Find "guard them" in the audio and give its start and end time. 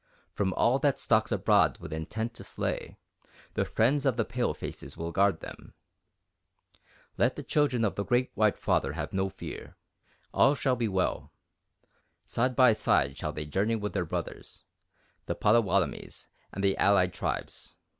5.11-5.75